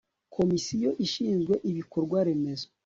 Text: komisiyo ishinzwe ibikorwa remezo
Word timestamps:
komisiyo 0.35 0.89
ishinzwe 1.05 1.53
ibikorwa 1.69 2.17
remezo 2.27 2.67